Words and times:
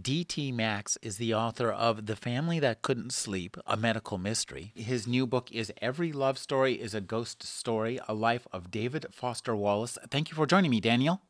D.T. 0.00 0.52
Max 0.52 0.96
is 1.02 1.16
the 1.16 1.34
author 1.34 1.72
of 1.72 2.06
The 2.06 2.14
Family 2.14 2.60
That 2.60 2.82
Couldn't 2.82 3.12
Sleep, 3.12 3.56
a 3.66 3.76
medical 3.76 4.16
mystery. 4.18 4.70
His 4.76 5.06
new 5.06 5.26
book 5.26 5.50
is 5.50 5.72
Every 5.80 6.12
Love 6.12 6.38
Story 6.38 6.74
is 6.74 6.94
a 6.94 7.00
Ghost 7.00 7.42
Story, 7.42 7.98
a 8.06 8.14
life 8.14 8.46
of 8.52 8.70
David 8.70 9.06
Foster 9.10 9.56
Wallace. 9.56 9.98
Thank 10.10 10.30
you 10.30 10.36
for 10.36 10.46
joining 10.46 10.70
me, 10.70 10.80
Daniel. 10.80 11.22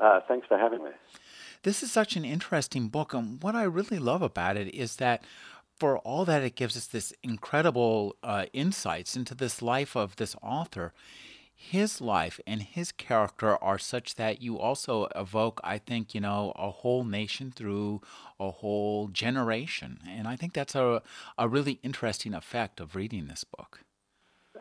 Uh, 0.00 0.20
thanks 0.28 0.46
for 0.46 0.58
having 0.58 0.84
me. 0.84 0.90
This 1.62 1.82
is 1.82 1.92
such 1.92 2.16
an 2.16 2.24
interesting 2.24 2.88
book, 2.88 3.14
and 3.14 3.42
what 3.42 3.54
I 3.54 3.62
really 3.62 3.98
love 3.98 4.20
about 4.20 4.56
it 4.56 4.74
is 4.74 4.96
that 4.96 5.24
for 5.78 5.98
all 5.98 6.24
that 6.26 6.42
it 6.42 6.56
gives 6.56 6.76
us 6.76 6.86
this 6.86 7.14
incredible 7.22 8.16
uh, 8.22 8.46
insights 8.52 9.16
into 9.16 9.34
this 9.34 9.62
life 9.62 9.96
of 9.96 10.16
this 10.16 10.36
author, 10.42 10.92
his 11.70 12.00
life 12.00 12.40
and 12.46 12.60
his 12.60 12.90
character 12.90 13.56
are 13.62 13.78
such 13.78 14.16
that 14.16 14.42
you 14.42 14.58
also 14.58 15.06
evoke, 15.14 15.60
I 15.62 15.78
think, 15.78 16.14
you 16.14 16.20
know, 16.20 16.52
a 16.56 16.70
whole 16.70 17.04
nation 17.04 17.52
through 17.52 18.02
a 18.40 18.50
whole 18.50 19.08
generation. 19.08 20.00
And 20.08 20.26
I 20.26 20.34
think 20.34 20.54
that's 20.54 20.74
a, 20.74 21.02
a 21.38 21.48
really 21.48 21.78
interesting 21.82 22.34
effect 22.34 22.80
of 22.80 22.96
reading 22.96 23.28
this 23.28 23.44
book. 23.44 23.80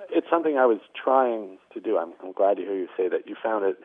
It's 0.10 0.28
something 0.30 0.58
I 0.58 0.68
was 0.68 0.80
trying 0.96 1.58
to 1.74 1.80
do. 1.80 1.98
I'm, 1.98 2.14
I'm 2.24 2.34
glad 2.34 2.58
to 2.58 2.64
hear 2.64 2.78
you 2.78 2.88
say 2.96 3.10
that 3.10 3.28
you 3.28 3.36
found 3.42 3.66
it 3.66 3.78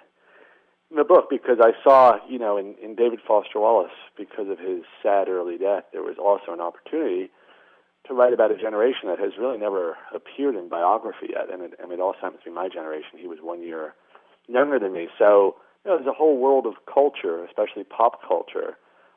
in 0.91 0.99
the 0.99 1.05
book 1.05 1.29
because 1.31 1.59
I 1.61 1.73
saw, 1.83 2.19
you 2.29 2.39
know, 2.39 2.59
in, 2.59 2.75
in 2.83 2.95
David 2.95 3.21
Foster 3.27 3.61
Wallace, 3.61 3.97
because 4.17 4.49
of 4.49 4.59
his 4.59 4.83
sad 5.03 5.29
early 5.29 5.57
death, 5.57 5.85
there 5.93 6.03
was 6.03 6.17
also 6.19 6.53
an 6.53 6.61
opportunity 6.61 7.31
to 8.09 8.15
write 8.15 8.33
about 8.33 8.51
a 8.51 8.57
generation 8.57 9.09
that 9.09 9.19
has 9.19 9.33
really 9.39 9.59
never 9.59 9.97
appeared 10.15 10.55
in 10.55 10.69
biography 10.69 11.29
yet. 11.31 11.53
And 11.53 11.63
it, 11.63 11.75
I 11.83 11.87
happens 12.21 12.43
to 12.45 12.51
be 12.51 12.55
my 12.55 12.69
generation. 12.69 13.19
He 13.19 13.29
was 13.29 13.39
one 13.43 13.63
year 13.63 13.95
younger 14.49 14.79
than 14.79 14.93
me. 14.93 15.09
So 15.19 15.57
you 15.85 15.91
know, 15.91 15.97
there's 15.99 16.09
a 16.09 16.13
whole 16.13 16.39
world 16.39 16.67
of 16.67 16.75
culture, 16.93 17.45
especially 17.45 17.85
pop 17.85 18.21
culture, 18.27 18.77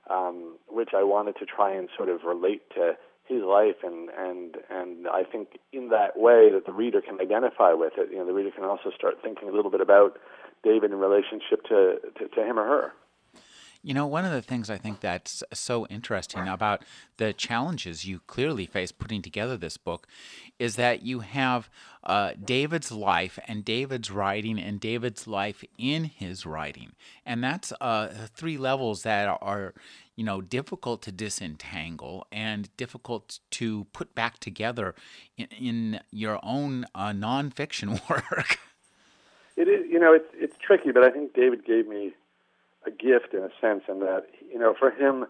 um, 0.09 0.57
which 0.67 0.89
I 0.95 1.03
wanted 1.03 1.35
to 1.37 1.45
try 1.45 1.73
and 1.73 1.89
sort 1.95 2.09
of 2.09 2.23
relate 2.23 2.61
to 2.75 2.93
his 3.25 3.43
life, 3.43 3.77
and 3.83 4.09
and 4.17 4.57
and 4.69 5.07
I 5.07 5.23
think 5.23 5.59
in 5.71 5.89
that 5.89 6.17
way 6.17 6.49
that 6.51 6.65
the 6.65 6.73
reader 6.73 7.01
can 7.01 7.19
identify 7.21 7.73
with 7.73 7.93
it. 7.97 8.09
You 8.11 8.17
know, 8.17 8.25
the 8.25 8.33
reader 8.33 8.51
can 8.51 8.63
also 8.63 8.91
start 8.95 9.15
thinking 9.21 9.49
a 9.49 9.51
little 9.51 9.71
bit 9.71 9.81
about 9.81 10.17
David 10.63 10.91
in 10.91 10.97
relationship 10.97 11.63
to 11.69 11.97
to, 12.17 12.27
to 12.27 12.41
him 12.43 12.59
or 12.59 12.65
her. 12.65 12.91
You 13.81 13.93
know, 13.93 14.05
one 14.05 14.25
of 14.25 14.33
the 14.33 14.41
things 14.41 14.69
I 14.69 14.77
think 14.77 14.99
that's 14.99 15.41
so 15.53 15.87
interesting 15.87 16.49
about 16.49 16.83
the 17.15 17.31
challenges 17.31 18.05
you 18.05 18.19
clearly 18.27 18.65
face 18.65 18.91
putting 18.91 19.21
together 19.21 19.55
this 19.55 19.77
book 19.77 20.05
is 20.57 20.75
that 20.75 21.01
you 21.01 21.21
have 21.21 21.69
uh, 22.03 22.33
David's 22.43 22.91
life 22.91 23.39
and 23.47 23.63
David's 23.63 24.11
writing 24.11 24.59
and 24.59 24.81
David's 24.81 25.27
life 25.27 25.63
in 25.77 26.03
his 26.05 26.45
writing. 26.45 26.91
And 27.25 27.41
that's 27.41 27.71
uh, 27.79 28.27
three 28.35 28.57
levels 28.57 29.03
that 29.03 29.37
are, 29.41 29.73
you 30.17 30.25
know, 30.25 30.41
difficult 30.41 31.01
to 31.03 31.11
disentangle 31.13 32.27
and 32.33 32.75
difficult 32.75 33.39
to 33.51 33.85
put 33.93 34.13
back 34.13 34.39
together 34.39 34.93
in, 35.37 35.47
in 35.57 35.99
your 36.11 36.37
own 36.43 36.85
uh, 36.93 37.11
nonfiction 37.11 37.91
work. 38.09 38.59
It 39.55 39.69
is, 39.69 39.89
you 39.89 39.99
know, 39.99 40.13
it's, 40.13 40.29
it's 40.33 40.57
tricky, 40.57 40.91
but 40.91 41.03
I 41.03 41.11
think 41.11 41.33
David 41.33 41.63
gave 41.63 41.87
me 41.87 42.13
a 42.85 42.91
gift 42.91 43.33
in 43.33 43.43
a 43.43 43.49
sense, 43.61 43.83
in 43.87 43.99
that 43.99 44.25
you 44.51 44.59
know, 44.59 44.73
for 44.77 44.91
him, 44.91 45.25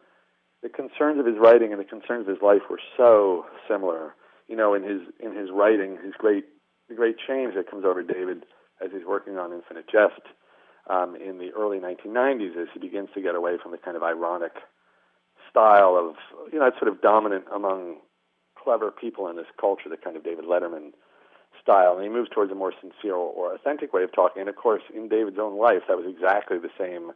the 0.61 0.69
concerns 0.69 1.19
of 1.19 1.25
his 1.25 1.35
writing 1.39 1.71
and 1.71 1.79
the 1.79 1.85
concerns 1.85 2.27
of 2.27 2.27
his 2.27 2.41
life 2.41 2.61
were 2.69 2.81
so 2.97 3.45
similar. 3.67 4.13
You 4.47 4.55
know, 4.55 4.73
in 4.73 4.83
his 4.83 5.01
in 5.19 5.35
his 5.35 5.49
writing, 5.51 5.97
his 6.03 6.13
great 6.17 6.45
the 6.89 6.95
great 6.95 7.15
change 7.17 7.55
that 7.55 7.69
comes 7.69 7.85
over 7.85 8.01
David 8.03 8.45
as 8.83 8.91
he's 8.91 9.05
working 9.05 9.37
on 9.37 9.53
Infinite 9.53 9.85
Jest 9.89 10.21
um, 10.89 11.15
in 11.15 11.37
the 11.37 11.51
early 11.51 11.79
1990s, 11.79 12.57
as 12.59 12.67
he 12.73 12.79
begins 12.79 13.09
to 13.13 13.21
get 13.21 13.35
away 13.35 13.57
from 13.61 13.71
the 13.71 13.77
kind 13.77 13.95
of 13.95 14.03
ironic 14.03 14.53
style 15.49 15.95
of 15.95 16.15
you 16.51 16.59
know, 16.59 16.65
it's 16.65 16.79
sort 16.79 16.91
of 16.91 17.01
dominant 17.01 17.45
among 17.53 17.97
clever 18.61 18.91
people 18.91 19.27
in 19.27 19.35
this 19.35 19.47
culture, 19.59 19.89
the 19.89 19.97
kind 19.97 20.17
of 20.17 20.23
David 20.23 20.45
Letterman 20.45 20.91
style, 21.61 21.95
and 21.95 22.03
he 22.03 22.09
moves 22.09 22.29
towards 22.29 22.51
a 22.51 22.55
more 22.55 22.73
sincere 22.79 23.15
or 23.15 23.53
authentic 23.53 23.93
way 23.93 24.03
of 24.03 24.11
talking. 24.11 24.41
And 24.41 24.49
of 24.49 24.55
course, 24.55 24.83
in 24.93 25.09
David's 25.09 25.39
own 25.39 25.57
life, 25.57 25.83
that 25.87 25.97
was 25.97 26.05
exactly 26.07 26.57
the 26.57 26.69
same 26.77 27.11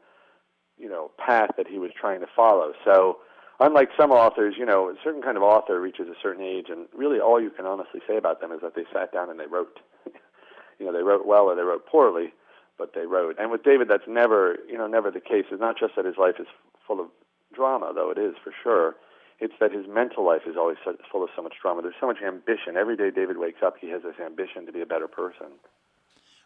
you 0.78 0.89
know 0.89 1.11
path 1.17 1.51
that 1.57 1.67
he 1.67 1.78
was 1.78 1.91
trying 2.00 2.19
to 2.22 2.28
follow. 2.35 2.73
So 2.84 3.19
unlike 3.59 3.89
some 3.97 4.11
authors, 4.11 4.56
you 4.57 4.66
know, 4.66 4.89
a 4.89 4.95
certain 5.03 5.22
kind 5.22 5.38
of 5.38 5.44
author 5.44 5.79
reaches 5.79 6.07
a 6.07 6.19
certain 6.22 6.44
age, 6.44 6.67
and 6.69 6.88
really 6.95 7.19
all 7.19 7.41
you 7.41 7.50
can 7.50 7.66
honestly 7.66 8.01
say 8.07 8.17
about 8.17 8.41
them 8.41 8.51
is 8.51 8.61
that 8.61 8.75
they 8.75 8.85
sat 8.94 9.12
down 9.12 9.29
and 9.29 9.39
they 9.39 9.47
wrote. 9.47 9.79
you 10.79 10.85
know, 10.85 10.94
they 10.94 11.03
wrote 11.03 11.25
well 11.25 11.44
or 11.44 11.56
they 11.56 11.62
wrote 11.62 11.85
poorly, 11.85 12.33
but 12.78 12.94
they 12.94 13.06
wrote. 13.06 13.35
And 13.39 13.51
with 13.51 13.63
David, 13.63 13.88
that's 13.88 14.07
never, 14.07 14.57
you 14.67 14.78
know, 14.78 14.88
never 14.88 15.12
the 15.12 15.22
case. 15.22 15.45
It's 15.51 15.62
not 15.62 15.78
just 15.79 15.95
that 15.95 16.06
his 16.06 16.17
life 16.17 16.35
is 16.39 16.47
full 16.85 17.00
of 17.00 17.07
drama, 17.53 17.91
though 17.94 18.09
it 18.09 18.17
is 18.17 18.35
for 18.44 18.51
sure. 18.63 18.95
It's 19.39 19.53
that 19.59 19.72
his 19.72 19.85
mental 19.88 20.25
life 20.25 20.44
is 20.47 20.56
always 20.57 20.78
full 21.12 21.23
of 21.23 21.29
so 21.35 21.41
much 21.41 21.56
drama. 21.62 21.81
There's 21.81 21.95
so 22.00 22.07
much 22.07 22.22
ambition. 22.25 22.78
Every 22.78 22.95
day 22.95 23.12
David 23.12 23.38
wakes 23.38 23.62
up, 23.63 23.75
he 23.79 23.89
has 23.89 24.01
this 24.03 24.16
ambition 24.23 24.66
to 24.66 24.72
be 24.72 24.81
a 24.81 24.85
better 24.85 25.07
person 25.07 25.47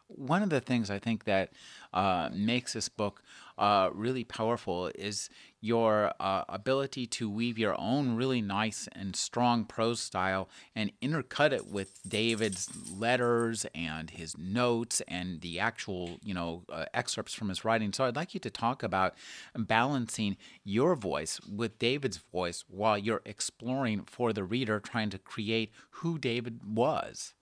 one 0.07 0.41
of 0.43 0.49
the 0.49 0.61
things 0.61 0.89
I 0.89 0.99
think 0.99 1.25
that 1.25 1.51
uh, 1.93 2.29
makes 2.33 2.73
this 2.73 2.89
book 2.89 3.21
uh, 3.57 3.89
really 3.93 4.23
powerful 4.23 4.91
is 4.95 5.29
your 5.59 6.13
uh, 6.19 6.43
ability 6.47 7.07
to 7.07 7.29
weave 7.29 7.57
your 7.57 7.79
own 7.79 8.15
really 8.15 8.41
nice 8.41 8.87
and 8.91 9.15
strong 9.15 9.65
prose 9.65 9.99
style 9.99 10.47
and 10.75 10.91
intercut 11.01 11.51
it 11.51 11.65
with 11.65 11.99
David's 12.07 12.69
letters 12.95 13.65
and 13.73 14.11
his 14.11 14.37
notes 14.37 15.01
and 15.07 15.41
the 15.41 15.59
actual, 15.59 16.19
you 16.23 16.33
know, 16.33 16.63
uh, 16.71 16.85
excerpts 16.93 17.33
from 17.33 17.49
his 17.49 17.65
writing. 17.65 17.91
So 17.91 18.05
I'd 18.05 18.15
like 18.15 18.33
you 18.35 18.39
to 18.41 18.51
talk 18.51 18.83
about 18.83 19.15
balancing 19.55 20.37
your 20.63 20.95
voice 20.95 21.39
with 21.41 21.79
David's 21.79 22.17
voice 22.17 22.63
while 22.67 22.97
you're 22.97 23.23
exploring 23.25 24.03
for 24.05 24.33
the 24.33 24.43
reader, 24.43 24.79
trying 24.79 25.09
to 25.09 25.17
create 25.17 25.71
who 25.89 26.19
David 26.19 26.61
was. 26.63 27.33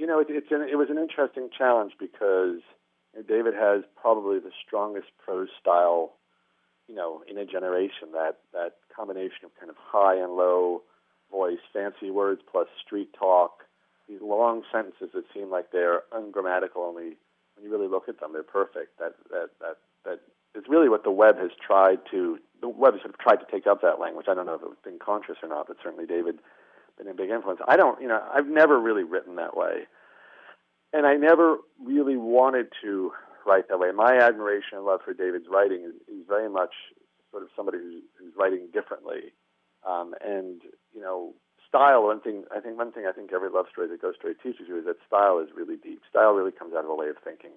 You 0.00 0.06
know, 0.06 0.18
it, 0.18 0.28
it's 0.30 0.50
an, 0.50 0.62
it 0.62 0.76
was 0.76 0.88
an 0.88 0.96
interesting 0.96 1.50
challenge 1.52 1.92
because 2.00 2.64
David 3.28 3.52
has 3.52 3.82
probably 4.00 4.38
the 4.38 4.50
strongest 4.66 5.08
prose 5.22 5.50
style, 5.60 6.14
you 6.88 6.94
know, 6.94 7.22
in 7.28 7.36
a 7.36 7.44
generation. 7.44 8.08
That 8.14 8.38
that 8.54 8.76
combination 8.96 9.44
of 9.44 9.50
kind 9.60 9.68
of 9.68 9.76
high 9.76 10.16
and 10.16 10.32
low 10.32 10.80
voice, 11.30 11.60
fancy 11.70 12.10
words 12.10 12.40
plus 12.50 12.66
street 12.82 13.10
talk, 13.12 13.64
these 14.08 14.22
long 14.22 14.62
sentences 14.72 15.10
that 15.12 15.24
seem 15.34 15.50
like 15.50 15.70
they're 15.70 16.00
ungrammatical. 16.14 16.80
Only 16.82 17.18
when 17.54 17.64
you 17.64 17.70
really 17.70 17.86
look 17.86 18.08
at 18.08 18.20
them, 18.20 18.32
they're 18.32 18.42
perfect. 18.42 18.98
That 18.98 19.12
that 19.28 19.50
that 19.60 19.76
that 20.06 20.20
is 20.58 20.64
really 20.66 20.88
what 20.88 21.04
the 21.04 21.10
web 21.10 21.36
has 21.36 21.50
tried 21.60 21.98
to. 22.10 22.38
The 22.62 22.70
web 22.70 22.94
has 22.94 23.02
sort 23.02 23.12
of 23.12 23.18
tried 23.18 23.44
to 23.44 23.50
take 23.52 23.66
up 23.66 23.82
that 23.82 24.00
language. 24.00 24.28
I 24.30 24.34
don't 24.34 24.46
know 24.46 24.54
if 24.54 24.62
it's 24.64 24.82
been 24.82 24.98
conscious 24.98 25.36
or 25.42 25.50
not, 25.50 25.68
but 25.68 25.76
certainly 25.82 26.06
David 26.06 26.38
been 27.00 27.10
a 27.10 27.14
big 27.14 27.30
influence. 27.30 27.60
I 27.66 27.76
don't, 27.76 28.00
you 28.00 28.08
know, 28.08 28.22
I've 28.32 28.46
never 28.46 28.78
really 28.78 29.04
written 29.04 29.36
that 29.36 29.56
way, 29.56 29.86
and 30.92 31.06
I 31.06 31.14
never 31.14 31.56
really 31.82 32.16
wanted 32.16 32.68
to 32.82 33.12
write 33.46 33.68
that 33.68 33.78
way. 33.78 33.90
My 33.92 34.18
admiration 34.18 34.76
and 34.76 34.84
love 34.84 35.00
for 35.04 35.14
David's 35.14 35.46
writing 35.50 35.82
is, 35.84 35.94
is 36.08 36.26
very 36.28 36.48
much 36.48 36.74
sort 37.30 37.42
of 37.42 37.48
somebody 37.56 37.78
who's, 37.78 38.02
who's 38.18 38.32
writing 38.36 38.68
differently, 38.72 39.32
um, 39.88 40.14
and 40.20 40.62
you 40.94 41.00
know, 41.00 41.32
style. 41.66 42.04
One 42.04 42.20
thing 42.20 42.44
I 42.54 42.60
think 42.60 42.76
one 42.76 42.92
thing 42.92 43.06
I 43.08 43.12
think 43.12 43.32
every 43.32 43.50
love 43.50 43.66
story 43.72 43.88
that 43.88 44.02
Ghost 44.02 44.18
Story 44.18 44.34
teaches 44.34 44.66
you 44.68 44.78
is 44.78 44.84
that 44.84 44.96
style 45.06 45.38
is 45.38 45.48
really 45.56 45.76
deep. 45.76 46.02
Style 46.08 46.32
really 46.32 46.52
comes 46.52 46.74
out 46.74 46.84
of 46.84 46.90
a 46.90 46.94
way 46.94 47.08
of 47.08 47.16
thinking, 47.24 47.52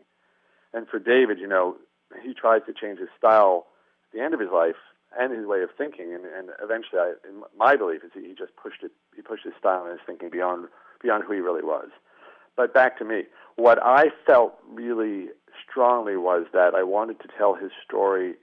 and 0.74 0.88
for 0.88 1.00
David, 1.00 1.40
you 1.40 1.48
know, 1.48 1.76
he 2.24 2.34
tries 2.34 2.62
to 2.68 2.74
change 2.74 3.00
his 3.00 3.10
style 3.18 3.68
at 4.08 4.18
the 4.18 4.24
end 4.24 4.34
of 4.34 4.40
his 4.40 4.50
life 4.54 4.80
and 5.20 5.32
his 5.36 5.46
way 5.46 5.62
of 5.62 5.70
thinking. 5.78 6.14
And, 6.14 6.26
and 6.26 6.50
eventually, 6.62 7.00
I, 7.00 7.14
my 7.58 7.76
belief 7.76 8.04
is 8.04 8.12
he, 8.14 8.22
he 8.22 8.34
just 8.34 8.56
pushed 8.56 8.84
it. 8.84 8.92
He 9.16 9.22
pushed 9.22 9.44
his 9.44 9.54
style 9.60 9.84
and 9.84 9.92
his 9.92 10.02
thinking 10.06 10.30
beyond 10.30 10.68
beyond 11.02 11.24
who 11.26 11.34
he 11.34 11.40
really 11.40 11.64
was. 11.64 11.90
But 12.56 12.74
back 12.74 12.98
to 13.00 13.06
me, 13.06 13.24
what 13.56 13.82
I 13.82 14.06
felt 14.26 14.56
really 14.70 15.30
strongly 15.70 16.18
was 16.18 16.46
that 16.54 16.74
I 16.76 16.84
wanted 16.84 17.20
to 17.22 17.28
tell 17.38 17.56
his 17.56 17.72
story 17.86 18.36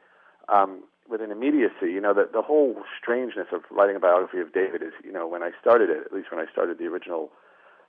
um, 0.49 0.83
with 1.09 1.21
an 1.21 1.31
immediacy. 1.31 1.93
You 1.93 2.01
know, 2.01 2.15
the 2.15 2.29
the 2.33 2.43
whole 2.43 2.77
strangeness 3.01 3.49
of 3.53 3.63
writing 3.71 3.97
a 3.97 4.01
biography 4.01 4.41
of 4.41 4.53
David 4.53 4.83
is, 4.83 4.93
you 5.05 5.13
know, 5.13 5.27
when 5.27 5.43
I 5.43 5.51
started 5.61 5.91
it, 5.91 5.99
at 6.05 6.13
least 6.13 6.31
when 6.31 6.41
I 6.41 6.51
started 6.51 6.79
the 6.79 6.87
original 6.87 7.31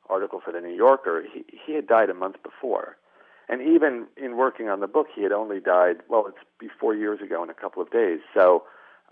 article 0.09 0.41
for 0.43 0.51
the 0.51 0.61
New 0.61 0.73
Yorker, 0.73 1.23
he 1.31 1.45
he 1.65 1.73
had 1.73 1.87
died 1.87 2.09
a 2.09 2.13
month 2.13 2.37
before. 2.43 2.97
And 3.51 3.62
even 3.62 4.07
in 4.15 4.38
working 4.38 4.69
on 4.69 4.80
the 4.80 4.88
book, 4.88 5.07
he 5.13 5.24
had 5.24 5.33
only 5.33 5.59
died, 5.59 5.98
well, 6.07 6.25
it's 6.25 6.38
be 6.57 6.69
four 6.80 6.95
years 6.95 7.19
ago 7.21 7.44
in 7.44 7.50
a 7.50 7.53
couple 7.53 7.81
of 7.81 7.92
days. 7.92 8.19
So 8.33 8.63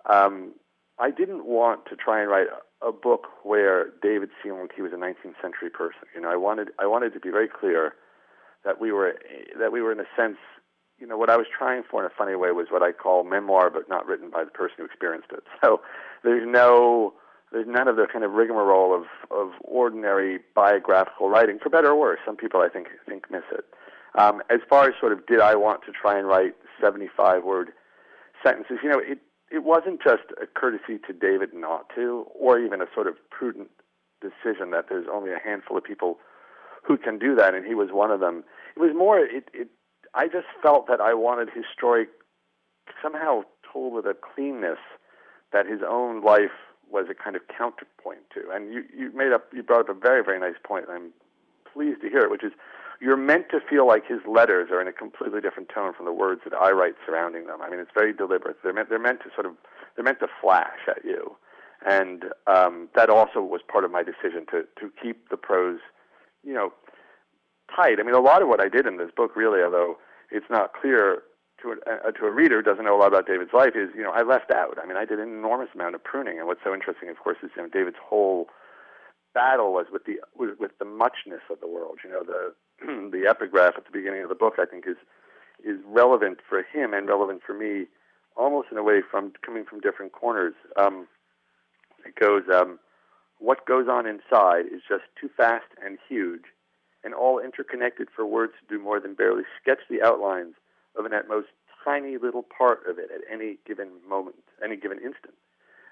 um, 0.10 0.54
I 0.98 1.12
didn't 1.12 1.46
want 1.46 1.86
to 1.88 1.98
try 1.98 2.22
and 2.22 2.30
write 2.32 2.48
a 2.82 2.94
book 2.94 3.28
where 3.44 3.92
David 4.02 4.30
like 4.46 4.72
he 4.74 4.82
was 4.82 4.94
a 4.94 4.96
19th 4.96 5.36
century 5.42 5.70
person. 5.70 6.08
You 6.16 6.22
know, 6.22 6.32
I 6.32 6.38
wanted 6.38 6.70
I 6.80 6.88
wanted 6.88 7.14
to 7.14 7.20
be 7.20 7.30
very 7.30 7.50
clear 7.50 7.96
that 8.64 8.80
we 8.80 8.94
were 8.94 9.20
that 9.60 9.74
we 9.74 9.82
were 9.82 9.92
in 9.92 10.00
a 10.00 10.08
sense, 10.16 10.38
you 10.98 11.06
know, 11.06 11.18
what 11.18 11.30
I 11.30 11.36
was 11.36 11.48
trying 11.56 11.84
for 11.90 12.00
in 12.00 12.06
a 12.06 12.14
funny 12.18 12.36
way 12.36 12.52
was 12.52 12.68
what 12.70 12.82
I 12.82 12.94
call 12.94 13.26
memoir, 13.26 13.70
but 13.70 13.90
not 13.90 14.08
written 14.08 14.30
by 14.30 14.46
the 14.46 14.52
person 14.52 14.76
who 14.78 14.86
experienced 14.86 15.30
it. 15.32 15.44
So 15.62 15.82
there's 16.24 16.48
no 16.48 17.14
there's 17.52 17.68
none 17.68 17.90
of 17.90 17.98
the 17.98 18.08
kind 18.12 18.24
of 18.24 18.32
rigmarole 18.32 18.96
of 18.96 19.04
of 19.32 19.52
ordinary 19.62 20.40
biographical 20.56 21.30
writing, 21.30 21.60
for 21.62 21.70
better 21.70 21.90
or 21.90 22.00
worse. 22.00 22.20
Some 22.26 22.38
people 22.38 22.62
I 22.62 22.70
think 22.70 22.88
think 23.06 23.30
miss 23.30 23.44
it. 23.52 23.66
Um, 24.18 24.42
as 24.50 24.60
far 24.70 24.88
as 24.88 24.94
sort 25.00 25.12
of 25.12 25.26
did 25.28 25.40
I 25.40 25.56
want 25.56 25.82
to 25.86 25.92
try 25.92 26.18
and 26.18 26.28
write 26.28 26.56
75 26.82 27.44
word 27.44 27.70
sentences, 28.44 28.78
you 28.84 28.90
know, 28.90 29.00
it 29.00 29.20
it 29.52 29.64
wasn't 29.64 30.02
just 30.04 30.24
a 30.42 30.46
courtesy 30.46 31.00
to 31.08 31.14
David 31.14 31.54
not 31.54 31.88
to, 31.96 32.28
or 32.40 32.60
even 32.60 32.82
a 32.82 32.86
sort 32.94 33.08
of 33.08 33.16
prudent 33.32 33.70
decision 34.22 34.70
that 34.72 34.86
there's 34.90 35.08
only 35.12 35.32
a 35.32 35.40
handful 35.44 35.76
of 35.78 35.84
people 35.84 36.20
who 36.86 36.98
can 36.98 37.18
do 37.18 37.36
that, 37.36 37.56
and 37.56 37.66
he 37.66 37.74
was 37.74 37.90
one 37.92 38.12
of 38.12 38.20
them. 38.20 38.44
It 38.76 38.80
was 38.80 38.92
more. 38.96 39.20
It. 39.20 39.50
it 39.54 39.70
I 40.16 40.28
just 40.28 40.48
felt 40.64 40.88
that 40.88 41.00
I 41.00 41.14
wanted 41.14 41.50
his 41.54 41.66
story 41.72 42.08
somehow 43.02 43.44
told 43.72 43.94
with 43.94 44.06
a 44.06 44.16
cleanness 44.16 44.80
that 45.54 45.66
his 45.66 45.82
own 45.88 46.22
life 46.24 46.58
was 46.90 47.06
a 47.10 47.14
kind 47.14 47.36
of 47.36 47.44
counterpoint 47.48 48.22
to. 48.34 48.50
And 48.52 48.74
you, 48.74 48.84
you 48.96 49.12
made 49.14 49.32
up, 49.32 49.46
you 49.54 49.62
brought 49.64 49.82
up 49.82 49.90
a 49.90 49.94
very, 49.94 50.24
very 50.24 50.40
nice 50.40 50.58
point. 50.64 50.86
And 50.88 50.96
I'm 50.96 51.12
pleased 51.72 52.02
to 52.02 52.10
hear 52.10 52.22
it, 52.22 52.32
which 52.32 52.44
is 52.44 52.54
you're 53.02 53.18
meant 53.18 53.50
to 53.52 53.60
feel 53.70 53.88
like 53.88 54.06
his 54.08 54.20
letters 54.28 54.70
are 54.72 54.82
in 54.82 54.88
a 54.88 54.94
completely 54.94 55.40
different 55.40 55.70
tone 55.74 55.94
from 55.96 56.06
the 56.06 56.14
words 56.14 56.42
that 56.44 56.54
I 56.54 56.72
write 56.72 56.96
surrounding 57.06 57.48
them. 57.48 57.62
I 57.62 57.70
mean, 57.70 57.80
it's 57.80 57.92
very 57.94 58.14
deliberate. 58.14 58.58
They're 58.64 58.74
meant, 58.74 58.90
they're 58.90 59.00
meant 59.00 59.22
to 59.22 59.30
sort 59.34 59.46
of, 59.46 59.54
they're 59.96 60.04
meant 60.04 60.20
to 60.20 60.28
flash 60.42 60.88
at 60.88 61.06
you. 61.06 61.36
And 61.86 62.26
um, 62.46 62.90
that 62.96 63.10
also 63.10 63.42
was 63.42 63.62
part 63.72 63.86
of 63.86 63.92
my 63.92 64.04
decision 64.04 64.46
to, 64.52 64.64
to 64.82 64.92
keep 65.02 65.30
the 65.30 65.38
prose, 65.38 65.80
you 66.44 66.54
know, 66.54 66.74
tight. 67.74 68.00
I 68.00 68.04
mean, 68.04 68.16
a 68.16 68.20
lot 68.20 68.42
of 68.42 68.50
what 68.50 68.62
I 68.62 68.68
did 68.68 68.86
in 68.86 68.98
this 68.98 69.12
book, 69.16 69.36
really, 69.36 69.64
although 69.64 69.98
it's 70.30 70.50
not 70.50 70.74
clear 70.74 71.24
to 71.62 71.72
a, 71.72 72.08
uh, 72.08 72.12
to 72.12 72.26
a 72.26 72.32
reader 72.32 72.58
who 72.58 72.64
doesn't 72.64 72.84
know 72.84 72.98
a 72.98 73.00
lot 73.00 73.08
about 73.08 73.28
David's 73.28 73.54
life, 73.54 73.76
is 73.76 73.90
you 73.96 74.04
know 74.04 74.12
I 74.12 74.24
left 74.24 74.52
out. 74.52 74.78
I 74.82 74.86
mean, 74.86 74.98
I 74.98 75.06
did 75.06 75.20
an 75.20 75.30
enormous 75.30 75.70
amount 75.74 75.96
of 75.96 76.04
pruning, 76.04 76.38
and 76.38 76.48
what's 76.48 76.62
so 76.64 76.74
interesting, 76.74 77.10
of 77.10 77.18
course, 77.18 77.38
is 77.44 77.52
you 77.56 77.64
know 77.64 77.70
David's 77.70 77.98
whole 78.02 78.48
battle 79.34 79.74
was 79.74 79.88
with 79.92 80.06
the 80.06 80.20
with, 80.36 80.60
with 80.60 80.72
the 80.80 80.86
muchness 80.86 81.44
of 81.50 81.60
the 81.60 81.68
world. 81.68 82.00
You 82.04 82.12
know, 82.12 82.24
the 82.24 82.54
the 83.12 83.26
epigraph 83.28 83.74
at 83.78 83.86
the 83.86 83.92
beginning 83.92 84.24
of 84.24 84.30
the 84.30 84.36
book, 84.36 84.56
I 84.60 84.66
think, 84.66 84.86
is 84.88 84.98
is 85.64 85.78
relevant 85.86 86.40
for 86.48 86.64
him 86.64 86.94
and 86.94 87.08
relevant 87.08 87.42
for 87.46 87.54
me, 87.54 87.86
almost 88.38 88.70
in 88.72 88.78
a 88.78 88.84
way 88.84 89.02
from 89.02 89.34
coming 89.46 89.66
from 89.66 89.82
different 89.82 90.14
corners. 90.14 90.54
Um, 90.78 91.08
it 92.06 92.16
goes, 92.16 92.44
um, 92.54 92.80
what 93.40 93.66
goes 93.66 93.88
on 93.90 94.06
inside 94.06 94.68
is 94.72 94.82
just 94.88 95.04
too 95.20 95.30
fast 95.36 95.66
and 95.84 95.98
huge, 96.08 96.44
and 97.04 97.14
all 97.14 97.40
interconnected 97.40 98.08
for 98.16 98.26
words 98.26 98.54
to 98.62 98.74
do 98.74 98.82
more 98.82 99.02
than 99.02 99.16
barely 99.16 99.44
sketch 99.62 99.80
the 99.90 100.02
outlines 100.02 100.54
of 100.98 101.06
an 101.06 101.14
at 101.14 101.28
most 101.28 101.48
tiny 101.84 102.18
little 102.18 102.44
part 102.44 102.82
of 102.90 102.98
it 102.98 103.10
at 103.14 103.22
any 103.32 103.58
given 103.66 103.90
moment, 104.08 104.44
any 104.64 104.76
given 104.76 104.98
instant. 104.98 105.34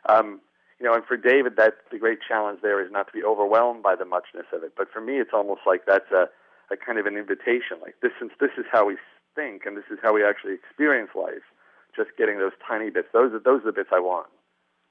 Um, 0.07 0.41
you 0.79 0.85
know, 0.85 0.93
and 0.93 1.03
for 1.05 1.17
David, 1.17 1.53
that's 1.57 1.75
the 1.91 1.97
great 1.97 2.19
challenge 2.25 2.59
there 2.61 2.85
is 2.85 2.91
not 2.91 3.07
to 3.07 3.13
be 3.13 3.23
overwhelmed 3.23 3.81
by 3.81 3.95
the 3.95 4.05
muchness 4.05 4.45
of 4.53 4.63
it. 4.63 4.73
But 4.77 4.89
for 4.91 5.01
me, 5.01 5.19
it's 5.19 5.31
almost 5.33 5.61
like 5.65 5.85
that's 5.87 6.11
a, 6.11 6.29
a 6.71 6.77
kind 6.77 6.99
of 6.99 7.05
an 7.05 7.17
invitation. 7.17 7.77
Like 7.81 7.95
this, 8.01 8.11
since 8.19 8.31
this 8.39 8.51
is 8.57 8.65
how 8.71 8.85
we 8.87 8.97
think 9.35 9.65
and 9.65 9.77
this 9.77 9.85
is 9.91 9.99
how 10.01 10.13
we 10.13 10.23
actually 10.23 10.53
experience 10.53 11.11
life, 11.15 11.45
just 11.95 12.09
getting 12.17 12.39
those 12.39 12.53
tiny 12.67 12.89
bits. 12.89 13.07
Those 13.13 13.33
are 13.33 13.39
those 13.39 13.61
are 13.61 13.67
the 13.67 13.71
bits 13.71 13.89
I 13.91 13.99
want. 13.99 14.27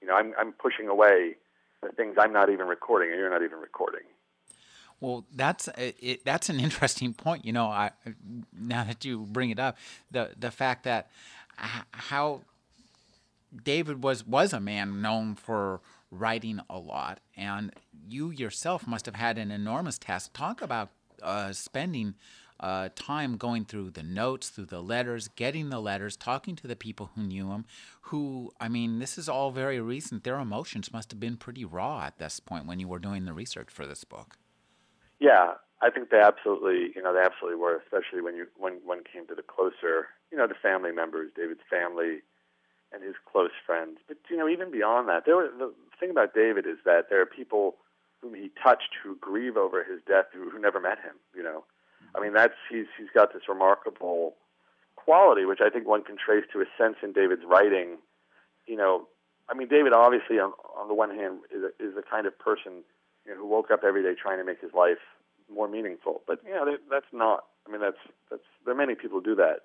You 0.00 0.08
know, 0.08 0.14
I'm 0.14 0.32
I'm 0.38 0.52
pushing 0.52 0.88
away 0.88 1.36
the 1.82 1.90
things 1.90 2.16
I'm 2.18 2.32
not 2.32 2.50
even 2.50 2.66
recording 2.66 3.10
and 3.10 3.18
you're 3.18 3.30
not 3.30 3.42
even 3.42 3.58
recording. 3.58 4.02
Well, 5.00 5.26
that's 5.34 5.68
uh, 5.68 5.92
it, 6.00 6.24
that's 6.24 6.48
an 6.48 6.60
interesting 6.60 7.12
point. 7.12 7.44
You 7.44 7.52
know, 7.52 7.66
I 7.66 7.92
now 8.52 8.84
that 8.84 9.04
you 9.04 9.20
bring 9.20 9.50
it 9.50 9.58
up, 9.58 9.76
the 10.10 10.30
the 10.38 10.50
fact 10.50 10.84
that 10.84 11.10
how 11.56 12.42
David 13.62 14.02
was 14.02 14.26
was 14.26 14.52
a 14.52 14.60
man 14.60 15.02
known 15.02 15.34
for 15.34 15.80
writing 16.10 16.60
a 16.70 16.78
lot, 16.78 17.20
and 17.36 17.72
you 18.08 18.30
yourself 18.30 18.86
must 18.86 19.06
have 19.06 19.16
had 19.16 19.38
an 19.38 19.50
enormous 19.50 19.98
task. 19.98 20.32
Talk 20.32 20.62
about 20.62 20.90
uh, 21.22 21.52
spending 21.52 22.14
uh, 22.58 22.88
time 22.94 23.36
going 23.36 23.64
through 23.64 23.90
the 23.90 24.02
notes, 24.02 24.48
through 24.48 24.66
the 24.66 24.80
letters, 24.80 25.28
getting 25.28 25.70
the 25.70 25.80
letters, 25.80 26.16
talking 26.16 26.56
to 26.56 26.66
the 26.66 26.76
people 26.76 27.10
who 27.14 27.22
knew 27.22 27.50
him. 27.50 27.64
Who, 28.02 28.52
I 28.60 28.68
mean, 28.68 28.98
this 28.98 29.18
is 29.18 29.28
all 29.28 29.50
very 29.50 29.80
recent. 29.80 30.24
Their 30.24 30.38
emotions 30.38 30.92
must 30.92 31.10
have 31.10 31.20
been 31.20 31.36
pretty 31.36 31.64
raw 31.64 32.04
at 32.04 32.18
this 32.18 32.40
point 32.40 32.66
when 32.66 32.80
you 32.80 32.88
were 32.88 32.98
doing 32.98 33.24
the 33.24 33.32
research 33.32 33.68
for 33.70 33.86
this 33.86 34.04
book. 34.04 34.36
Yeah, 35.18 35.54
I 35.82 35.90
think 35.90 36.10
they 36.10 36.20
absolutely, 36.20 36.92
you 36.94 37.02
know, 37.02 37.12
they 37.12 37.20
absolutely 37.20 37.60
were, 37.60 37.76
especially 37.76 38.22
when 38.22 38.36
you 38.36 38.46
when 38.56 38.98
it 38.98 39.12
came 39.12 39.26
to 39.26 39.34
the 39.34 39.42
closer, 39.42 40.08
you 40.30 40.38
know, 40.38 40.46
the 40.46 40.54
family 40.54 40.92
members, 40.92 41.30
David's 41.36 41.60
family 41.68 42.22
and 42.92 43.02
his 43.02 43.14
close 43.30 43.50
friends. 43.64 43.98
But 44.08 44.18
you 44.30 44.36
know, 44.36 44.48
even 44.48 44.70
beyond 44.70 45.08
that, 45.08 45.24
there 45.26 45.36
were 45.36 45.50
the 45.58 45.72
thing 45.98 46.10
about 46.10 46.34
David 46.34 46.66
is 46.66 46.78
that 46.84 47.08
there 47.10 47.20
are 47.20 47.26
people 47.26 47.76
whom 48.26 48.34
he 48.34 48.50
touched 48.62 48.94
who 49.02 49.16
grieve 49.16 49.56
over 49.56 49.84
his 49.84 50.00
death 50.06 50.26
who, 50.32 50.50
who 50.50 50.58
never 50.58 50.80
met 50.80 50.98
him. 50.98 51.14
You 51.34 51.42
know, 51.42 51.64
I 52.14 52.20
mean, 52.20 52.32
that's 52.32 52.54
he's 52.70 52.86
he's 52.98 53.10
got 53.14 53.32
this 53.32 53.42
remarkable 53.48 54.34
quality, 54.96 55.44
which 55.44 55.60
I 55.64 55.70
think 55.70 55.86
one 55.86 56.02
can 56.02 56.16
trace 56.16 56.44
to 56.52 56.60
a 56.60 56.64
sense 56.78 56.96
in 57.02 57.12
David's 57.12 57.42
writing. 57.46 57.98
You 58.66 58.76
know, 58.76 59.06
I 59.48 59.54
mean, 59.54 59.68
David 59.68 59.92
obviously 59.92 60.38
on 60.38 60.52
on 60.76 60.88
the 60.88 60.94
one 60.94 61.14
hand 61.14 61.40
is 61.54 61.62
a, 61.62 61.84
is 61.84 61.94
the 61.94 62.02
kind 62.02 62.26
of 62.26 62.38
person 62.38 62.82
you 63.24 63.32
know, 63.32 63.40
who 63.40 63.46
woke 63.46 63.70
up 63.70 63.84
every 63.84 64.02
day 64.02 64.14
trying 64.20 64.38
to 64.38 64.44
make 64.44 64.60
his 64.60 64.72
life 64.74 65.02
more 65.52 65.68
meaningful. 65.68 66.22
But 66.26 66.40
you 66.44 66.52
know, 66.52 66.76
that's 66.90 67.12
not. 67.12 67.44
I 67.66 67.72
mean, 67.72 67.80
that's 67.80 68.02
that's 68.30 68.42
there 68.64 68.74
are 68.74 68.76
many 68.76 68.94
people 68.94 69.20
who 69.20 69.24
do 69.24 69.36
that. 69.36 69.62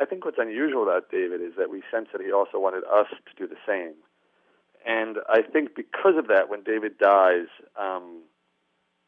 I 0.00 0.04
think 0.04 0.24
what's 0.24 0.38
unusual 0.40 0.82
about 0.82 1.10
David 1.10 1.40
is 1.40 1.52
that 1.56 1.70
we 1.70 1.82
sense 1.90 2.08
that 2.12 2.20
he 2.20 2.32
also 2.32 2.58
wanted 2.58 2.82
us 2.84 3.06
to 3.10 3.32
do 3.38 3.46
the 3.46 3.60
same. 3.66 3.94
And 4.86 5.18
I 5.28 5.42
think 5.42 5.74
because 5.74 6.16
of 6.18 6.28
that, 6.28 6.48
when 6.48 6.62
David 6.62 6.98
dies, 6.98 7.46
um, 7.80 8.22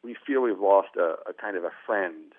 we 0.03 0.17
feel 0.27 0.41
we've 0.41 0.61
lost 0.61 0.97
a, 0.97 1.17
a 1.29 1.35
kind 1.39 1.57
of 1.57 1.65
a 1.65 1.71
friend 1.85 2.33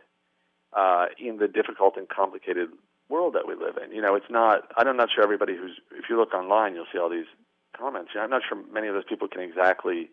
uh, 0.75 1.05
in 1.19 1.37
the 1.37 1.47
difficult 1.47 1.97
and 1.97 2.07
complicated 2.09 2.69
world 3.09 3.33
that 3.35 3.47
we 3.47 3.55
live 3.55 3.77
in. 3.83 3.95
You 3.95 4.01
know, 4.01 4.15
it's 4.15 4.29
not. 4.29 4.71
I'm 4.75 4.97
not 4.97 5.09
sure 5.13 5.23
everybody 5.23 5.55
who's. 5.55 5.79
If 5.91 6.05
you 6.09 6.17
look 6.17 6.33
online, 6.33 6.73
you'll 6.75 6.87
see 6.91 6.99
all 6.99 7.09
these 7.09 7.29
comments. 7.77 8.11
You 8.13 8.19
know, 8.19 8.25
I'm 8.25 8.29
not 8.29 8.41
sure 8.47 8.57
many 8.71 8.87
of 8.87 8.93
those 8.93 9.05
people 9.07 9.27
can 9.27 9.41
exactly 9.41 10.09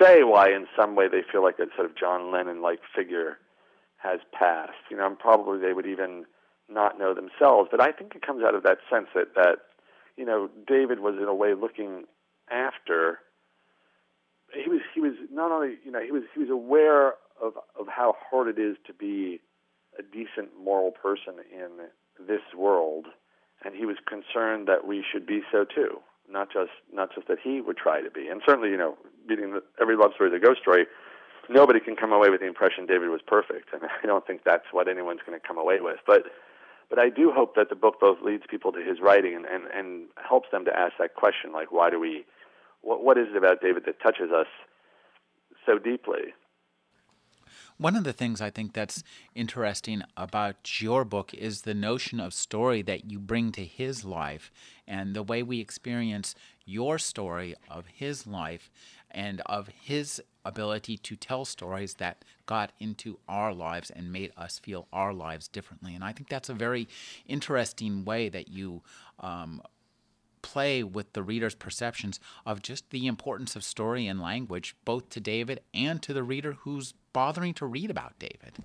say 0.00 0.22
why, 0.22 0.48
in 0.48 0.66
some 0.76 0.94
way, 0.94 1.08
they 1.08 1.22
feel 1.30 1.42
like 1.42 1.56
that 1.58 1.68
sort 1.76 1.88
of 1.88 1.96
John 1.96 2.32
Lennon-like 2.32 2.80
figure 2.94 3.38
has 3.96 4.20
passed. 4.32 4.90
You 4.90 4.96
know, 4.96 5.06
and 5.06 5.18
probably 5.18 5.58
they 5.58 5.72
would 5.72 5.86
even 5.86 6.24
not 6.68 6.98
know 6.98 7.14
themselves. 7.14 7.68
But 7.70 7.80
I 7.80 7.92
think 7.92 8.14
it 8.14 8.26
comes 8.26 8.42
out 8.42 8.54
of 8.54 8.62
that 8.64 8.78
sense 8.90 9.08
that 9.14 9.34
that 9.34 9.58
you 10.16 10.24
know 10.24 10.48
David 10.66 11.00
was 11.00 11.14
in 11.20 11.28
a 11.28 11.34
way 11.34 11.54
looking 11.54 12.04
after. 12.52 13.18
He 14.52 14.68
was 14.68 14.80
he 14.94 15.00
was 15.00 15.14
not 15.32 15.50
only 15.50 15.76
you 15.84 15.90
know 15.90 16.00
he 16.00 16.12
was 16.12 16.24
he 16.34 16.40
was 16.40 16.50
aware 16.50 17.14
of 17.40 17.54
of 17.78 17.88
how 17.88 18.14
hard 18.30 18.48
it 18.48 18.60
is 18.60 18.76
to 18.86 18.92
be 18.92 19.40
a 19.98 20.02
decent 20.02 20.50
moral 20.62 20.90
person 20.90 21.34
in 21.52 21.86
this 22.26 22.42
world, 22.56 23.06
and 23.64 23.74
he 23.74 23.86
was 23.86 23.96
concerned 24.06 24.68
that 24.68 24.86
we 24.86 25.02
should 25.10 25.26
be 25.26 25.40
so 25.50 25.64
too. 25.64 26.00
Not 26.30 26.52
just 26.52 26.70
not 26.92 27.14
just 27.14 27.28
that 27.28 27.38
he 27.42 27.60
would 27.60 27.76
try 27.76 28.02
to 28.02 28.10
be, 28.10 28.28
and 28.28 28.42
certainly 28.46 28.68
you 28.68 28.76
know 28.76 28.96
reading 29.26 29.58
every 29.80 29.96
love 29.96 30.12
story 30.14 30.30
is 30.30 30.36
a 30.36 30.44
ghost 30.44 30.60
story. 30.60 30.86
Nobody 31.48 31.80
can 31.80 31.96
come 31.96 32.12
away 32.12 32.30
with 32.30 32.40
the 32.40 32.46
impression 32.46 32.86
David 32.86 33.08
was 33.08 33.20
perfect, 33.26 33.72
and 33.72 33.82
I 33.82 34.06
don't 34.06 34.26
think 34.26 34.42
that's 34.44 34.66
what 34.70 34.86
anyone's 34.86 35.20
going 35.26 35.38
to 35.38 35.44
come 35.46 35.58
away 35.58 35.80
with. 35.80 35.98
But 36.06 36.26
but 36.92 36.98
I 36.98 37.08
do 37.08 37.32
hope 37.34 37.54
that 37.56 37.70
the 37.70 37.74
book 37.74 38.00
both 38.00 38.18
leads 38.22 38.42
people 38.46 38.70
to 38.72 38.84
his 38.84 39.00
writing 39.00 39.34
and, 39.34 39.46
and, 39.46 39.64
and 39.74 40.08
helps 40.28 40.50
them 40.52 40.66
to 40.66 40.78
ask 40.78 40.92
that 40.98 41.14
question, 41.14 41.50
like, 41.50 41.72
why 41.72 41.88
do 41.88 41.98
we, 41.98 42.26
what, 42.82 43.02
what 43.02 43.18
is 43.18 43.28
it 43.30 43.36
about 43.36 43.60
David 43.62 43.84
that 43.86 44.00
touches 44.02 44.30
us 44.30 44.46
so 45.64 45.78
deeply? 45.78 46.34
One 47.78 47.96
of 47.96 48.04
the 48.04 48.12
things 48.12 48.40
I 48.40 48.50
think 48.50 48.74
that's 48.74 49.02
interesting 49.34 50.02
about 50.16 50.80
your 50.80 51.04
book 51.04 51.34
is 51.34 51.62
the 51.62 51.74
notion 51.74 52.20
of 52.20 52.34
story 52.34 52.82
that 52.82 53.10
you 53.10 53.18
bring 53.18 53.50
to 53.52 53.64
his 53.64 54.04
life 54.04 54.52
and 54.86 55.14
the 55.14 55.22
way 55.22 55.42
we 55.42 55.60
experience 55.60 56.34
your 56.64 56.98
story 56.98 57.54
of 57.68 57.86
his 57.86 58.26
life 58.26 58.70
and 59.10 59.40
of 59.46 59.68
his 59.68 60.22
ability 60.44 60.96
to 60.98 61.16
tell 61.16 61.44
stories 61.44 61.94
that 61.94 62.24
got 62.46 62.72
into 62.78 63.18
our 63.28 63.52
lives 63.54 63.90
and 63.90 64.12
made 64.12 64.32
us 64.36 64.58
feel 64.58 64.86
our 64.92 65.12
lives 65.12 65.48
differently. 65.48 65.94
And 65.94 66.04
I 66.04 66.12
think 66.12 66.28
that's 66.28 66.48
a 66.48 66.54
very 66.54 66.88
interesting 67.26 68.04
way 68.04 68.28
that 68.28 68.48
you 68.48 68.82
um, 69.20 69.62
play 70.42 70.82
with 70.82 71.12
the 71.12 71.22
reader's 71.22 71.54
perceptions 71.54 72.20
of 72.44 72.62
just 72.62 72.90
the 72.90 73.06
importance 73.06 73.56
of 73.56 73.64
story 73.64 74.06
and 74.06 74.20
language, 74.20 74.76
both 74.84 75.08
to 75.10 75.20
David 75.20 75.60
and 75.72 76.02
to 76.02 76.12
the 76.12 76.22
reader 76.22 76.52
who's 76.60 76.94
bothering 77.12 77.54
to 77.54 77.66
read 77.66 77.90
about 77.90 78.18
David. 78.18 78.58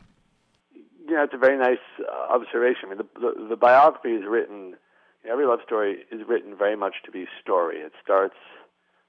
Yeah, 1.07 1.24
it's 1.24 1.34
a 1.34 1.38
very 1.38 1.57
nice 1.57 1.77
uh, 2.00 2.34
observation. 2.34 2.86
I 2.86 2.89
mean, 2.89 2.98
the, 2.98 3.19
the, 3.19 3.48
the 3.50 3.55
biography 3.55 4.10
is 4.10 4.24
written, 4.27 4.75
every 5.29 5.46
love 5.46 5.60
story 5.65 6.00
is 6.12 6.22
written 6.27 6.55
very 6.57 6.75
much 6.75 6.96
to 7.05 7.12
be 7.12 7.27
story. 7.41 7.77
It 7.77 7.93
starts 8.03 8.36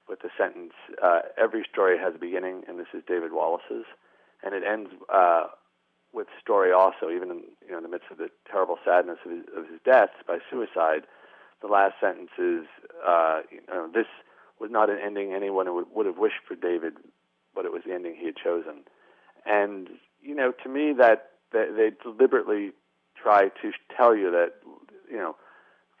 with 0.07 0.21
the 0.21 0.29
sentence, 0.37 0.73
uh, 1.03 1.21
"Every 1.37 1.65
story 1.71 1.97
has 1.99 2.15
a 2.15 2.17
beginning," 2.17 2.63
and 2.67 2.79
this 2.79 2.87
is 2.93 3.03
David 3.07 3.31
Wallace's, 3.31 3.85
and 4.43 4.55
it 4.55 4.63
ends 4.63 4.89
uh, 5.13 5.47
with 6.13 6.27
story 6.41 6.71
also, 6.71 7.11
even 7.11 7.29
in 7.29 7.43
you 7.63 7.71
know 7.71 7.77
in 7.77 7.83
the 7.83 7.89
midst 7.89 8.09
of 8.09 8.17
the 8.17 8.29
terrible 8.49 8.77
sadness 8.83 9.19
of 9.23 9.31
his, 9.31 9.43
of 9.55 9.67
his 9.69 9.79
death 9.85 10.09
by 10.27 10.39
suicide. 10.49 11.03
The 11.61 11.67
last 11.67 11.95
sentence 11.99 12.31
is, 12.37 12.65
uh, 13.05 13.41
you 13.51 13.61
know, 13.67 13.89
"This 13.93 14.07
was 14.59 14.71
not 14.71 14.89
an 14.89 14.97
ending 15.03 15.33
anyone 15.33 15.73
would, 15.73 15.87
would 15.91 16.05
have 16.05 16.17
wished 16.17 16.41
for 16.47 16.55
David, 16.55 16.93
but 17.53 17.65
it 17.65 17.71
was 17.71 17.83
the 17.85 17.93
ending 17.93 18.15
he 18.15 18.25
had 18.25 18.35
chosen." 18.35 18.83
And 19.45 19.89
you 20.21 20.35
know, 20.35 20.51
to 20.63 20.69
me, 20.69 20.93
that, 20.93 21.31
that 21.51 21.75
they 21.75 21.91
deliberately 22.03 22.71
try 23.15 23.49
to 23.61 23.71
tell 23.95 24.15
you 24.15 24.31
that 24.31 24.53
you 25.09 25.17
know 25.17 25.35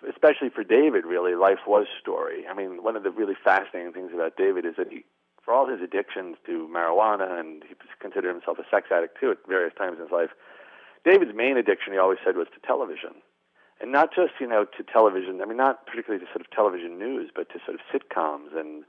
especially 0.07 0.49
for 0.49 0.63
David, 0.63 1.05
really, 1.05 1.35
life 1.35 1.67
was 1.67 1.87
story. 1.99 2.45
I 2.49 2.53
mean, 2.53 2.83
one 2.83 2.95
of 2.95 3.03
the 3.03 3.11
really 3.11 3.35
fascinating 3.35 3.91
things 3.91 4.11
about 4.13 4.37
David 4.37 4.65
is 4.65 4.75
that 4.77 4.91
he, 4.91 5.03
for 5.43 5.53
all 5.53 5.67
his 5.67 5.81
addictions 5.81 6.37
to 6.45 6.69
marijuana, 6.71 7.39
and 7.39 7.63
he 7.67 7.75
considered 7.99 8.31
himself 8.33 8.59
a 8.59 8.63
sex 8.71 8.87
addict 8.91 9.19
too 9.19 9.31
at 9.31 9.37
various 9.47 9.73
times 9.77 9.97
in 9.97 10.03
his 10.03 10.11
life, 10.11 10.29
David's 11.03 11.35
main 11.35 11.57
addiction, 11.57 11.93
he 11.93 11.99
always 11.99 12.19
said, 12.23 12.35
was 12.35 12.47
to 12.53 12.65
television. 12.65 13.15
And 13.81 13.91
not 13.91 14.13
just, 14.13 14.33
you 14.39 14.47
know, 14.47 14.65
to 14.65 14.83
television, 14.83 15.41
I 15.41 15.45
mean, 15.45 15.57
not 15.57 15.85
particularly 15.85 16.23
to 16.25 16.29
sort 16.31 16.41
of 16.41 16.51
television 16.51 16.99
news, 16.99 17.31
but 17.33 17.49
to 17.49 17.59
sort 17.65 17.79
of 17.79 17.81
sitcoms 17.91 18.55
and 18.55 18.83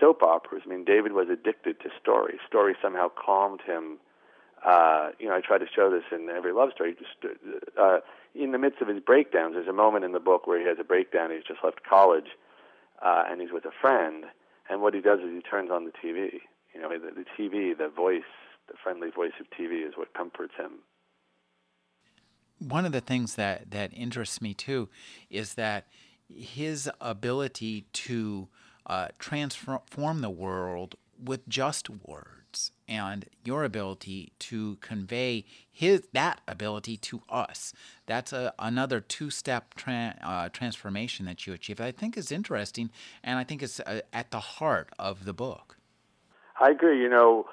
soap 0.00 0.22
operas. 0.22 0.62
I 0.66 0.68
mean, 0.68 0.84
David 0.84 1.12
was 1.12 1.28
addicted 1.30 1.80
to 1.80 1.90
story. 2.00 2.38
Story 2.46 2.74
somehow 2.82 3.08
calmed 3.08 3.60
him. 3.64 3.98
Uh, 4.66 5.10
you 5.20 5.28
know, 5.28 5.36
I 5.36 5.40
try 5.40 5.58
to 5.58 5.66
show 5.72 5.90
this 5.90 6.04
in 6.10 6.28
every 6.30 6.52
love 6.52 6.70
story. 6.74 6.96
Just, 6.98 7.34
uh, 7.78 7.98
in 8.34 8.50
the 8.50 8.58
midst 8.58 8.80
of 8.80 8.88
his 8.88 8.98
breakdowns, 9.00 9.54
there's 9.54 9.68
a 9.68 9.72
moment 9.72 10.04
in 10.04 10.12
the 10.12 10.20
book 10.20 10.46
where 10.46 10.58
he 10.58 10.66
has 10.66 10.78
a 10.80 10.84
breakdown. 10.84 11.30
He's 11.30 11.44
just 11.46 11.62
left 11.62 11.84
college, 11.88 12.34
uh, 13.04 13.24
and 13.28 13.40
he's 13.40 13.52
with 13.52 13.66
a 13.66 13.74
friend. 13.80 14.24
And 14.68 14.80
what 14.80 14.94
he 14.94 15.00
does 15.00 15.20
is 15.20 15.30
he 15.30 15.42
turns 15.42 15.70
on 15.70 15.84
the 15.84 15.92
TV. 15.92 16.40
You 16.74 16.80
know, 16.80 16.88
the, 16.88 17.12
the 17.12 17.26
TV, 17.38 17.76
the 17.76 17.88
voice, 17.88 18.22
the 18.66 18.74
friendly 18.82 19.10
voice 19.10 19.38
of 19.38 19.46
TV, 19.50 19.86
is 19.86 19.94
what 19.96 20.12
comforts 20.14 20.54
him. 20.58 20.80
One 22.66 22.86
of 22.86 22.92
the 22.92 23.00
things 23.00 23.34
that 23.34 23.70
that 23.70 23.92
interests 23.92 24.40
me 24.40 24.54
too 24.54 24.88
is 25.30 25.54
that 25.54 25.86
his 26.28 26.90
ability 27.00 27.86
to 27.92 28.48
uh, 28.86 29.08
transform 29.18 30.20
the 30.20 30.30
world 30.30 30.96
with 31.22 31.48
just 31.48 31.88
words 31.88 32.72
and 32.88 33.26
your 33.44 33.64
ability 33.64 34.32
to 34.38 34.76
convey 34.76 35.44
his 35.70 36.02
that 36.12 36.40
ability 36.46 36.96
to 36.98 37.22
us. 37.28 37.72
That's 38.06 38.32
a, 38.32 38.52
another 38.58 39.00
two-step 39.00 39.74
tra- 39.74 40.16
uh, 40.22 40.48
transformation 40.50 41.26
that 41.26 41.46
you 41.46 41.52
achieve. 41.52 41.80
I 41.80 41.92
think 41.92 42.16
is 42.16 42.30
interesting, 42.30 42.90
and 43.22 43.38
I 43.38 43.44
think 43.44 43.62
it's 43.62 43.80
uh, 43.80 44.00
at 44.12 44.30
the 44.30 44.40
heart 44.40 44.90
of 44.98 45.24
the 45.24 45.32
book. 45.32 45.78
I 46.60 46.70
agree. 46.70 47.00
You 47.00 47.08
know, 47.08 47.46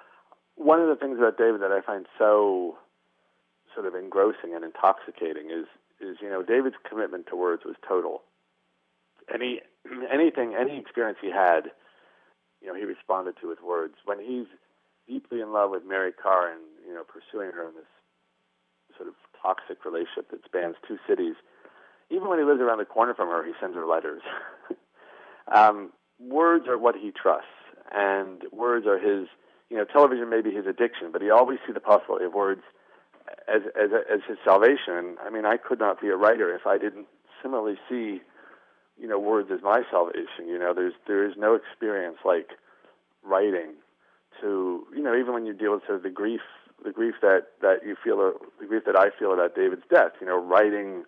one 0.56 0.80
of 0.80 0.88
the 0.88 0.96
things 0.96 1.18
about 1.18 1.38
David 1.38 1.62
that 1.62 1.72
I 1.72 1.82
find 1.82 2.06
so 2.20 2.78
sort 3.74 3.86
of 3.86 3.96
engrossing 3.96 4.54
and 4.56 4.64
intoxicating 4.64 5.50
is 5.50 5.68
is 6.00 6.18
you 6.22 6.30
know 6.30 6.44
David's 6.44 6.76
commitment 6.88 7.28
to 7.28 7.36
words 7.36 7.64
was 7.66 7.76
total. 7.88 8.24
Any 9.34 9.62
anything 10.12 10.56
any 10.60 10.78
experience 10.78 11.20
he 11.22 11.32
had, 11.32 11.72
you 12.62 12.68
know, 12.68 12.76
he 12.76 12.84
responded 12.84 13.36
to 13.42 13.48
with 13.48 13.62
words. 13.62 13.96
When 14.06 14.20
he's 14.20 14.48
deeply 15.08 15.42
in 15.42 15.52
love 15.52 15.72
with 15.72 15.84
Mary 15.88 16.12
Karr 16.12 16.52
and 16.52 16.62
you 16.88 16.94
know 16.94 17.04
pursuing 17.04 17.52
her 17.52 17.68
in 17.68 17.76
this 17.76 17.92
sort 18.98 19.08
of 19.08 19.16
toxic 19.42 19.84
relationship 19.86 20.30
that 20.32 20.44
spans 20.46 20.76
two 20.88 20.98
cities. 21.08 21.36
Even 22.10 22.28
when 22.28 22.40
he 22.40 22.46
lives 22.46 22.60
around 22.60 22.80
the 22.80 22.86
corner 22.86 23.14
from 23.14 23.30
her, 23.30 23.44
he 23.46 23.54
sends 23.60 23.74
her 23.74 23.86
letters. 23.86 24.22
um, 25.56 25.92
words 26.20 26.68
are 26.68 26.78
what 26.78 26.96
he 26.96 27.12
trusts, 27.12 27.48
and 27.92 28.44
words 28.52 28.86
are 28.86 29.00
his. 29.00 29.28
You 29.70 29.78
know, 29.78 29.86
television 29.86 30.30
may 30.30 30.42
be 30.42 30.52
his 30.52 30.66
addiction, 30.68 31.14
but 31.14 31.22
he 31.22 31.30
always 31.30 31.60
sees 31.66 31.74
the 31.74 31.80
possibility 31.80 32.26
of 32.26 32.34
words 32.34 32.62
as 33.48 33.62
as 33.80 33.90
as 34.12 34.20
his 34.28 34.38
salvation. 34.44 35.18
I 35.24 35.30
mean, 35.30 35.46
I 35.46 35.58
could 35.58 35.80
not 35.80 36.02
be 36.02 36.08
a 36.08 36.16
writer 36.16 36.54
if 36.56 36.66
I 36.66 36.78
didn't 36.78 37.08
similarly 37.42 37.78
see, 37.90 38.22
you 39.00 39.08
know, 39.08 39.20
words 39.20 39.50
as 39.52 39.62
my 39.62 39.84
salvation. 39.90 40.48
You 40.48 40.60
know, 40.60 40.74
there's 40.74 40.94
there 41.08 41.26
is 41.28 41.36
no 41.38 41.56
experience 41.56 42.18
like 42.26 42.50
writing 43.24 43.74
to 44.40 44.86
you 44.96 45.02
know 45.02 45.16
even 45.16 45.34
when 45.34 45.46
you 45.46 45.54
deal 45.54 45.74
with 45.74 45.84
sort 45.86 45.98
of 45.98 46.04
the 46.04 46.10
grief 46.10 46.42
the 46.84 46.92
grief 46.92 47.16
that 47.22 47.48
that 47.62 47.86
you 47.86 47.96
feel 48.02 48.16
or 48.16 48.34
the 48.60 48.66
grief 48.66 48.84
that 48.86 48.96
I 48.96 49.10
feel 49.18 49.34
about 49.34 49.56
David's 49.56 49.84
death 49.90 50.14
you 50.20 50.28
know 50.28 50.38
writing 50.38 51.04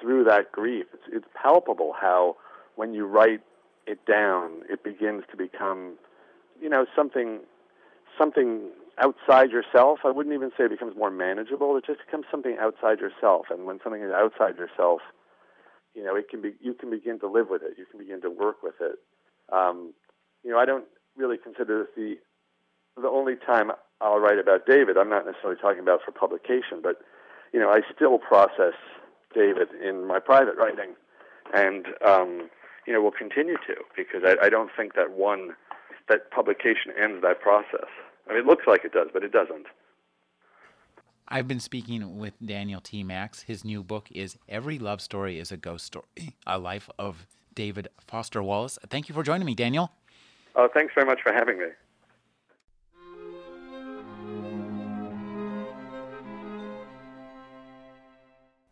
through 0.00 0.24
that 0.24 0.52
grief 0.52 0.86
it's 0.92 1.02
it's 1.12 1.26
palpable 1.40 1.94
how 1.98 2.36
when 2.76 2.94
you 2.94 3.06
write 3.06 3.40
it 3.86 4.04
down 4.06 4.62
it 4.68 4.82
begins 4.82 5.24
to 5.30 5.36
become 5.36 5.94
you 6.60 6.68
know 6.68 6.86
something 6.96 7.40
something 8.18 8.70
outside 9.00 9.50
yourself 9.50 10.00
I 10.04 10.10
wouldn't 10.10 10.34
even 10.34 10.50
say 10.50 10.64
it 10.64 10.70
becomes 10.70 10.96
more 10.96 11.10
manageable. 11.10 11.76
It 11.76 11.84
just 11.86 12.00
becomes 12.04 12.26
something 12.30 12.56
outside 12.60 13.00
yourself. 13.00 13.46
And 13.50 13.64
when 13.64 13.80
something 13.82 14.02
is 14.02 14.12
outside 14.12 14.56
yourself 14.56 15.00
you 15.94 16.04
know 16.04 16.14
it 16.14 16.28
can 16.28 16.40
be 16.40 16.52
you 16.60 16.74
can 16.74 16.90
begin 16.90 17.18
to 17.20 17.28
live 17.28 17.48
with 17.50 17.62
it. 17.62 17.74
You 17.76 17.86
can 17.86 17.98
begin 17.98 18.20
to 18.22 18.30
work 18.30 18.62
with 18.62 18.74
it. 18.80 18.98
Um, 19.52 19.94
you 20.44 20.50
know 20.50 20.58
I 20.58 20.64
don't 20.64 20.84
really 21.16 21.38
consider 21.38 21.80
this 21.80 21.88
the 21.96 22.16
the 23.00 23.08
only 23.08 23.36
time 23.36 23.70
I'll 24.00 24.20
write 24.20 24.38
about 24.38 24.66
David. 24.66 24.96
I'm 24.96 25.10
not 25.10 25.26
necessarily 25.26 25.58
talking 25.60 25.80
about 25.80 26.00
for 26.04 26.12
publication, 26.12 26.80
but 26.82 27.00
you 27.52 27.60
know, 27.60 27.70
I 27.70 27.80
still 27.94 28.18
process 28.18 28.74
David 29.34 29.68
in 29.82 30.06
my 30.06 30.18
private 30.18 30.56
writing, 30.56 30.94
and 31.54 31.86
um, 32.06 32.48
you 32.86 32.92
know, 32.92 33.00
will 33.00 33.10
continue 33.10 33.56
to 33.66 33.74
because 33.96 34.22
I, 34.24 34.46
I 34.46 34.48
don't 34.48 34.70
think 34.76 34.94
that 34.94 35.12
one 35.12 35.50
that 36.08 36.30
publication 36.30 36.92
ends 37.00 37.22
that 37.22 37.40
process. 37.40 37.88
I 38.28 38.32
mean, 38.32 38.40
it 38.40 38.46
looks 38.46 38.66
like 38.66 38.84
it 38.84 38.92
does, 38.92 39.08
but 39.12 39.22
it 39.22 39.32
doesn't. 39.32 39.66
I've 41.28 41.48
been 41.48 41.60
speaking 41.60 42.18
with 42.18 42.34
Daniel 42.44 42.80
T. 42.80 43.02
Max. 43.02 43.42
His 43.42 43.64
new 43.64 43.82
book 43.82 44.08
is 44.10 44.38
Every 44.48 44.78
Love 44.78 45.00
Story 45.00 45.38
is 45.38 45.52
a 45.52 45.56
Ghost 45.56 45.84
Story, 45.84 46.06
a 46.46 46.58
life 46.58 46.88
of 46.98 47.26
David 47.54 47.88
Foster 48.06 48.42
Wallace. 48.42 48.78
Thank 48.88 49.08
you 49.08 49.14
for 49.14 49.22
joining 49.22 49.44
me, 49.44 49.54
Daniel. 49.54 49.90
Oh, 50.56 50.68
thanks 50.72 50.94
very 50.94 51.06
much 51.06 51.20
for 51.22 51.32
having 51.32 51.58
me. 51.58 51.66